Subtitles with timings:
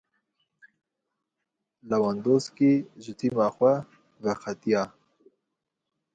[1.89, 2.71] Lewandowski
[3.03, 3.73] ji tîma xwe
[4.23, 4.83] veqetiya.